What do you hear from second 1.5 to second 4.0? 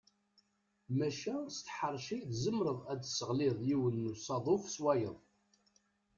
s tḥerci tzemreḍ ad tesseɣliḍ yiwen